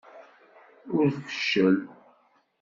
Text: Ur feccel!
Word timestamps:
Ur 0.97 1.05
feccel! 1.17 1.75